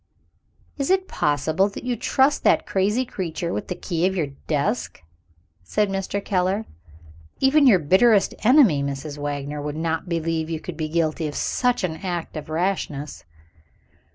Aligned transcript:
"Is 0.79 0.89
it 0.89 1.07
possible 1.07 1.69
that 1.69 1.83
you 1.83 1.95
trust 1.95 2.43
that 2.43 2.65
crazy 2.65 3.05
creature 3.05 3.53
with 3.53 3.67
the 3.67 3.75
key 3.75 4.07
of 4.07 4.15
your 4.15 4.29
desk?" 4.47 4.99
said 5.63 5.89
Mr. 5.89 6.25
Keller. 6.25 6.65
"Even 7.39 7.67
your 7.67 7.77
bitterest 7.77 8.33
enemy, 8.43 8.81
Mrs. 8.81 9.19
Wagner, 9.19 9.61
would 9.61 9.77
not 9.77 10.09
believe 10.09 10.49
you 10.49 10.59
could 10.59 10.75
be 10.75 10.89
guilty 10.89 11.27
of 11.27 11.35
such 11.35 11.83
an 11.83 11.97
act 11.97 12.35
of 12.35 12.49
rashness." 12.49 13.25